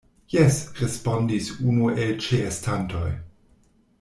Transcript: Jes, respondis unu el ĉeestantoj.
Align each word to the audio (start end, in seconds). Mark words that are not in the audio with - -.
Jes, 0.35 0.55
respondis 0.83 1.51
unu 1.73 1.91
el 2.07 2.17
ĉeestantoj. 2.27 3.09